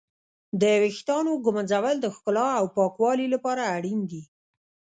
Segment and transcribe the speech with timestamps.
[0.61, 4.23] د ويښتانو ږمنځول د ښکلا او پاکوالي لپاره اړين دي.